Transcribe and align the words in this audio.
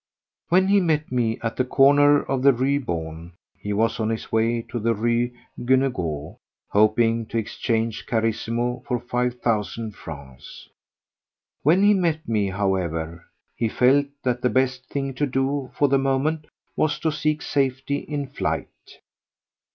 When 0.49 0.69
he 0.69 0.79
met 0.79 1.11
me 1.11 1.37
at 1.43 1.57
the 1.57 1.63
corner 1.63 2.23
of 2.23 2.41
the 2.41 2.53
Rue 2.53 2.79
Beaune 2.79 3.33
he 3.55 3.71
was 3.71 3.99
on 3.99 4.09
his 4.09 4.31
way 4.31 4.63
to 4.63 4.79
the 4.79 4.95
Rue 4.95 5.29
Guénégaud, 5.59 6.37
hoping 6.71 7.27
to 7.27 7.37
exchange 7.37 8.07
Carissimo 8.07 8.81
for 8.87 8.99
five 8.99 9.39
thousand 9.41 9.95
francs. 9.95 10.69
When 11.61 11.83
he 11.83 11.93
met 11.93 12.27
me, 12.27 12.47
however, 12.49 13.27
he 13.55 13.69
felt 13.69 14.07
that 14.23 14.41
the 14.41 14.49
best 14.49 14.87
thing 14.89 15.13
to 15.13 15.27
do 15.27 15.69
for 15.75 15.87
the 15.87 15.99
moment 15.99 16.47
was 16.75 16.97
to 17.01 17.11
seek 17.11 17.43
safety 17.43 17.97
in 17.97 18.25
flight. 18.25 18.69